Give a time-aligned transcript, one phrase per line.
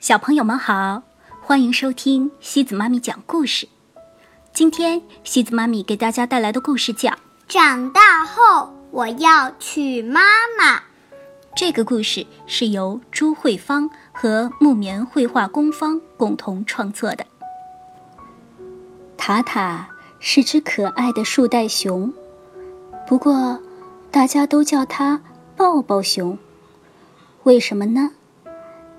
[0.00, 1.02] 小朋友们好，
[1.42, 3.68] 欢迎收听西子妈咪讲故事。
[4.52, 7.10] 今天西子妈咪给大家带来的故事叫
[7.48, 10.20] 《长大后我要娶妈
[10.56, 10.76] 妈》。
[11.56, 17.26] 这个故事是由朱慧芳和木棉绘画工坊共同创作的。
[19.16, 19.88] 塔塔
[20.20, 22.12] 是只可爱的树袋熊，
[23.04, 23.60] 不过
[24.12, 25.20] 大家都叫它
[25.56, 26.38] 抱抱熊。
[27.42, 28.12] 为什么呢？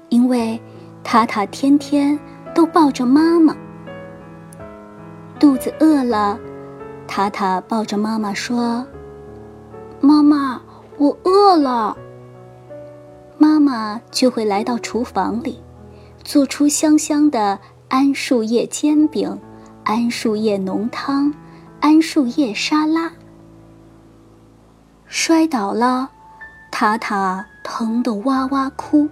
[0.10, 0.62] 因为
[1.04, 2.20] 塔塔天天
[2.54, 3.56] 都抱着妈妈。
[5.40, 6.38] 肚子饿了，
[7.08, 8.86] 塔塔抱着妈妈说
[10.02, 10.62] ：“妈妈，
[10.98, 11.98] 我饿了。”
[13.40, 15.62] 妈妈就会来到厨房里，
[16.24, 17.58] 做出香香的
[17.90, 19.40] 桉树叶煎饼、
[19.86, 21.34] 桉树叶浓汤、
[21.82, 23.12] 桉树叶沙拉。
[25.08, 26.10] 摔倒了，
[26.70, 29.08] 塔塔疼得哇哇哭。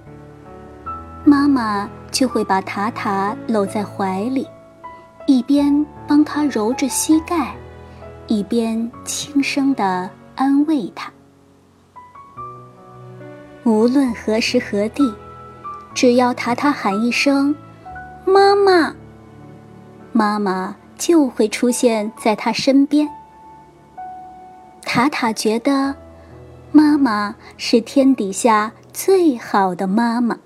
[1.29, 4.47] 妈妈就会把塔塔搂在怀里，
[5.25, 7.53] 一边帮他揉着膝盖，
[8.27, 11.11] 一边轻声的安慰他。
[13.65, 15.13] 无论何时何地，
[15.93, 17.53] 只要塔塔喊一声
[18.23, 18.95] “妈妈”，
[20.13, 23.05] 妈妈就会出现在他身边。
[24.83, 25.93] 塔塔觉得，
[26.71, 30.37] 妈妈是天底下最好的妈妈。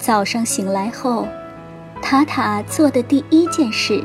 [0.00, 1.28] 早上醒来后，
[2.00, 4.02] 塔塔做的第一件事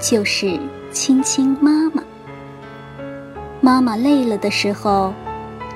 [0.00, 0.58] 就是
[0.90, 2.02] 亲亲妈妈。
[3.60, 5.14] 妈妈累了的时候。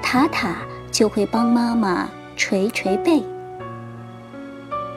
[0.03, 0.57] 塔塔
[0.91, 3.23] 就会帮妈妈捶捶背。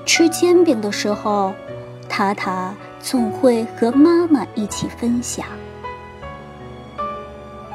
[0.07, 1.53] 吃煎饼的时候，
[2.09, 5.45] 塔塔总会和妈妈一起分享。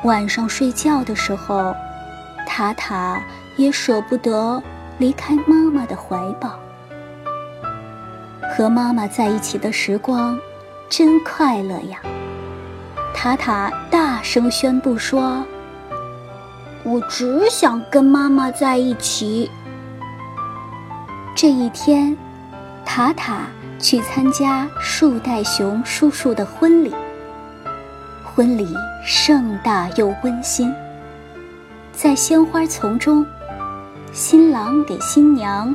[0.02, 1.72] 晚上睡觉的时候，
[2.44, 3.22] 塔塔
[3.56, 4.60] 也舍不得
[4.98, 6.58] 离开妈妈的怀抱。
[8.50, 10.39] 和妈妈在一起的时光
[10.89, 11.98] 真快乐呀！
[13.14, 15.44] 塔塔大声宣布说。
[16.84, 19.50] 我只想跟妈妈在一起。
[21.34, 22.16] 这一天，
[22.84, 23.43] 塔塔
[23.78, 26.94] 去参加树袋熊叔叔的婚礼。
[28.25, 30.72] 婚礼盛大又温馨。
[31.93, 33.27] 在鲜花丛中，
[34.12, 35.75] 新郎给新娘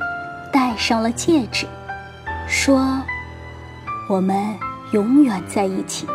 [0.52, 1.68] 戴上了戒指，
[2.48, 3.02] 说
[4.10, 4.58] ：“我们
[4.92, 6.08] 永远在一起。”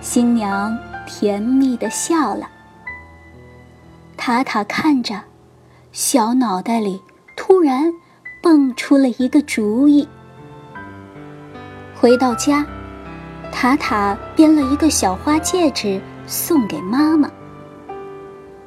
[0.00, 0.76] 新娘
[1.06, 2.48] 甜蜜的笑了。
[4.16, 5.22] 塔塔看着，
[5.92, 7.00] 小脑袋里
[7.36, 7.92] 突然
[8.42, 10.08] 蹦出了一个主意。
[11.94, 12.66] 回到家，
[13.52, 17.30] 塔塔编了一个小花戒指送给妈妈。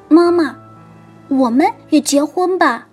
[0.07, 0.55] 妈妈，
[1.27, 2.87] 我们也结婚吧。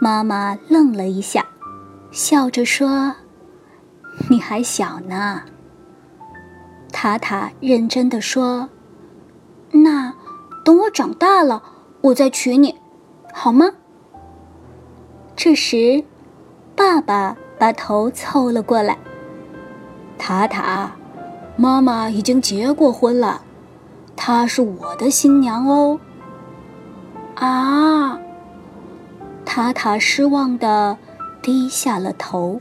[0.00, 1.44] 妈妈愣了一下，
[2.10, 3.14] 笑着说
[4.30, 5.42] ：“你还小呢。”
[6.92, 8.68] 塔塔认真的说
[9.72, 10.12] ：“那。”
[10.66, 11.62] 等我长大了，
[12.00, 12.74] 我再娶你，
[13.32, 13.66] 好吗？
[15.36, 16.02] 这时，
[16.74, 18.98] 爸爸把头凑了过来。
[20.18, 20.90] 塔塔，
[21.56, 23.42] 妈妈已经结过婚了，
[24.16, 26.00] 她是我的新娘哦。
[27.36, 28.18] 啊！
[29.44, 30.98] 塔塔失望的
[31.46, 32.60] 低下了头。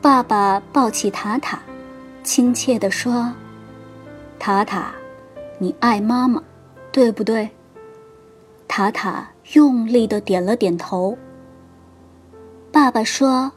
[0.00, 1.60] 爸爸抱起塔塔，
[2.22, 3.30] 亲切地说
[4.40, 4.94] ：“塔塔。”
[5.60, 6.42] 你爱妈妈，
[6.90, 7.50] 对不对？
[8.66, 11.18] 塔塔用力的点了点头。
[12.72, 13.52] 爸爸说：“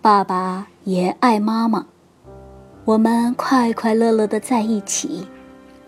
[0.00, 1.84] 爸爸也爱妈妈，
[2.84, 5.26] 我们快快乐乐的在一起，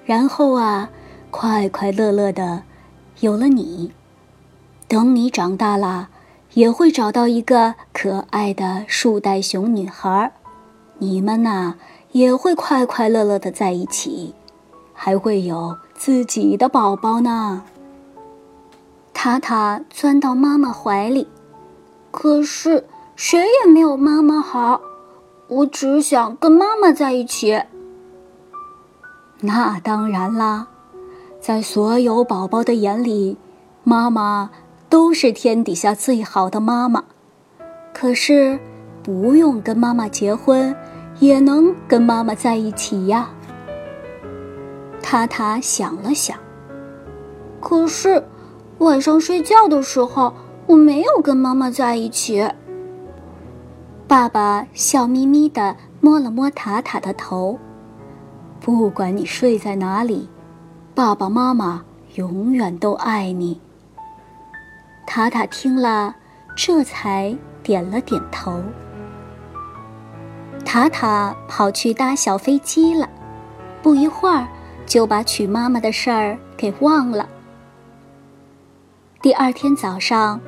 [0.05, 0.91] 然后啊，
[1.31, 2.65] 快快乐乐的
[3.21, 3.93] 有了你。
[4.89, 6.09] 等你长大了，
[6.57, 10.33] 也会找到一个可爱的树袋熊女孩，
[10.97, 11.75] 你们呐
[12.13, 14.35] 也会快快乐乐的在一起。”
[14.99, 17.63] 还会有自己的宝宝呢。
[19.13, 21.29] 塔塔钻到妈妈怀里，
[22.11, 24.81] 可是谁也没有妈妈好。
[25.49, 27.63] 我只想跟妈妈在一起。
[29.41, 30.69] 那当然啦，
[31.39, 33.37] 在所有宝宝的眼里，
[33.85, 34.51] 妈妈
[34.89, 37.05] 都是天底下最好的妈妈。
[37.93, 38.59] 可是，
[39.03, 40.75] 不用跟妈妈结婚，
[41.19, 43.31] 也能跟妈妈在一起呀。
[45.03, 46.37] 塔塔想了想，
[47.61, 48.23] 可是
[48.79, 50.35] 晚上睡觉的时候，
[50.67, 52.47] 我没有跟妈妈在一起。
[54.09, 57.59] 爸爸笑眯眯的摸了摸塔塔的头，
[58.61, 60.29] 不管你睡在哪里，
[60.95, 61.85] 爸爸妈妈
[62.17, 63.61] 永远都爱你。
[65.07, 66.15] 塔塔听了，
[66.57, 68.63] 这才点了点头。
[70.65, 73.09] 塔塔跑去搭小飞机了，
[73.83, 74.47] 不一会儿
[74.85, 77.27] 就把娶妈妈的事儿给忘了。
[79.23, 80.41] 第二天早上，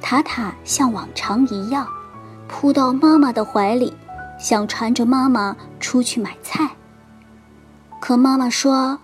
[0.00, 1.88] 塔塔像往常一样，
[2.46, 3.92] 扑到妈妈的怀里，
[4.38, 6.70] 想缠着妈妈出去买菜。
[8.00, 8.98] 可妈妈说：“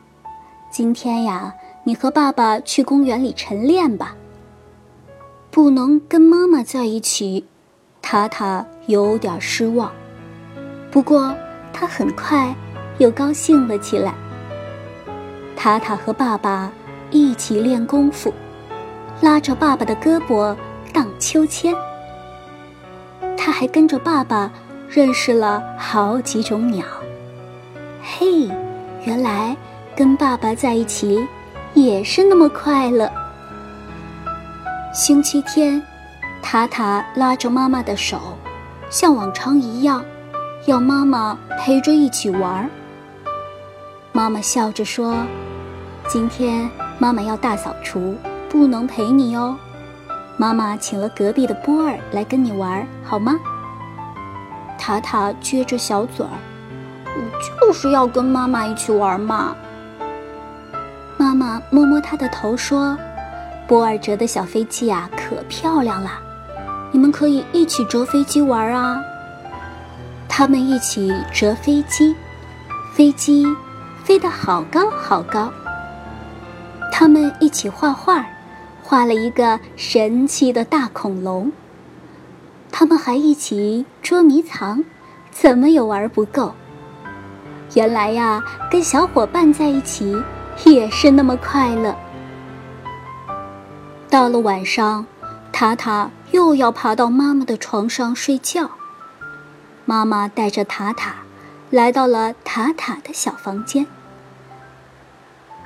[0.70, 1.54] 今天呀，
[1.84, 4.14] 你和爸爸去公园里晨练吧。”
[5.50, 7.44] 不能跟妈妈在一起，
[8.00, 9.90] 塔塔有点失望。
[10.92, 11.34] 不过
[11.72, 12.54] 他很快
[12.98, 14.14] 又高兴了起来。
[15.56, 16.70] 塔塔和爸爸
[17.10, 18.32] 一起练功夫，
[19.20, 20.56] 拉着爸爸的胳膊
[20.92, 21.74] 荡秋千。
[23.36, 24.52] 他还跟着爸爸
[24.88, 26.84] 认识了好几种鸟。
[28.00, 28.48] 嘿，
[29.04, 29.56] 原来
[29.96, 31.26] 跟爸爸在一起
[31.74, 33.10] 也是那么快乐。
[34.92, 35.80] 星期天，
[36.42, 38.36] 塔塔拉着妈妈的手，
[38.90, 40.04] 像往常一样。
[40.66, 42.66] 要妈妈陪着一起玩儿。
[44.10, 45.14] 妈妈笑着说
[46.08, 48.16] ：“今天妈妈要大扫除，
[48.48, 49.56] 不能陪你哦。
[50.36, 53.36] 妈妈请了隔壁的波儿来跟你玩，好吗？”
[54.76, 56.32] 塔塔撅着小嘴儿
[57.06, 57.20] ：“我
[57.60, 59.54] 就是要跟妈妈一起玩嘛。”
[61.16, 62.98] 妈妈摸摸他的头说
[63.70, 66.10] ：“波尔折的小飞机啊，可漂亮了，
[66.90, 69.00] 你们可以一起折飞机玩啊。”
[70.28, 72.16] 他们一起折飞机，
[72.92, 73.46] 飞机
[74.02, 75.52] 飞得好高好高。
[76.90, 78.26] 他们一起画画，
[78.82, 81.52] 画了一个神奇的大恐龙。
[82.72, 84.82] 他们还一起捉迷藏，
[85.30, 86.52] 怎么也玩不够。
[87.74, 90.20] 原来呀，跟小伙伴在一起
[90.64, 91.94] 也是那么快乐。
[94.10, 95.06] 到了晚上，
[95.52, 98.72] 塔塔又要爬到妈妈的床上睡觉。
[99.84, 101.14] 妈妈带着塔塔
[101.70, 103.86] 来到了塔塔的小房间。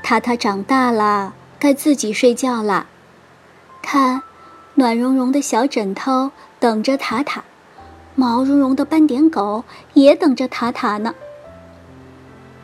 [0.03, 2.87] 塔塔长大了，该自己睡觉了。
[3.81, 4.21] 看，
[4.75, 6.31] 暖融融的小枕头
[6.61, 7.45] 等着塔塔，
[8.15, 9.65] 毛茸茸的斑点狗
[9.95, 11.15] 也等着塔塔呢。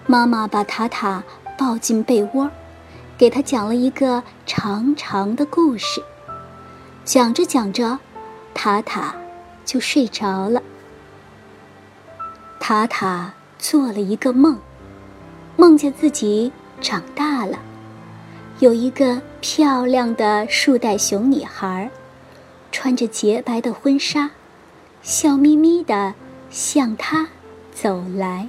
[0.07, 1.23] 妈妈把塔塔
[1.57, 2.51] 抱进被窝，
[3.21, 6.03] 给他讲了一个长长的故事。
[7.05, 7.99] 讲着讲着，
[8.55, 9.15] 塔塔
[9.63, 10.63] 就睡着了。
[12.59, 14.59] 塔塔做了一个梦，
[15.59, 16.51] 梦见自己
[16.81, 17.59] 长大了，
[18.61, 21.91] 有一个漂亮的树袋熊女孩，
[22.73, 24.31] 穿着洁白的婚纱，
[25.03, 26.15] 笑眯眯的
[26.49, 27.29] 向他
[27.75, 28.49] 走来。